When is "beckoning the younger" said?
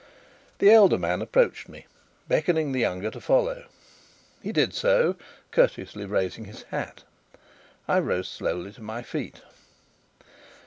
2.27-3.11